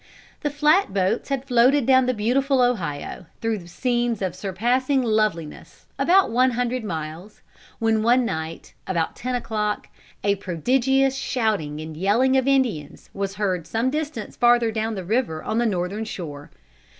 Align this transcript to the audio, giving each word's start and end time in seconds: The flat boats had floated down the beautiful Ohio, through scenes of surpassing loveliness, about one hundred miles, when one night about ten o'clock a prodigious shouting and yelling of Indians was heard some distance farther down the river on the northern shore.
The 0.39 0.49
flat 0.49 0.95
boats 0.95 1.29
had 1.29 1.45
floated 1.45 1.85
down 1.85 2.07
the 2.07 2.13
beautiful 2.15 2.59
Ohio, 2.59 3.27
through 3.39 3.67
scenes 3.67 4.23
of 4.23 4.33
surpassing 4.33 5.03
loveliness, 5.03 5.85
about 5.99 6.31
one 6.31 6.49
hundred 6.49 6.83
miles, 6.83 7.43
when 7.77 8.01
one 8.01 8.25
night 8.25 8.73
about 8.87 9.15
ten 9.15 9.35
o'clock 9.35 9.89
a 10.23 10.37
prodigious 10.37 11.15
shouting 11.15 11.79
and 11.79 11.95
yelling 11.95 12.35
of 12.35 12.47
Indians 12.47 13.11
was 13.13 13.35
heard 13.35 13.67
some 13.67 13.91
distance 13.91 14.35
farther 14.35 14.71
down 14.71 14.95
the 14.95 15.05
river 15.05 15.43
on 15.43 15.59
the 15.59 15.67
northern 15.67 16.05
shore. 16.05 16.49